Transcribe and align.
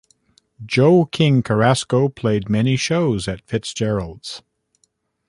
Joe 0.65 1.05
King 1.05 1.43
Carrasco 1.43 2.09
played 2.09 2.49
many 2.49 2.75
shows 2.75 3.27
at 3.27 3.45
Fitzgerald's. 3.45 4.41